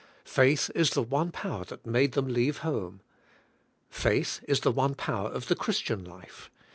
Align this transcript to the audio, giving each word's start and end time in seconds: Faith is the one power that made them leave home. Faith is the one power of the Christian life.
Faith 0.25 0.71
is 0.73 0.89
the 0.89 1.03
one 1.03 1.29
power 1.31 1.63
that 1.63 1.85
made 1.85 2.13
them 2.13 2.27
leave 2.27 2.57
home. 2.65 3.01
Faith 3.91 4.43
is 4.47 4.61
the 4.61 4.71
one 4.71 4.95
power 4.95 5.29
of 5.29 5.47
the 5.47 5.55
Christian 5.55 6.03
life. 6.03 6.49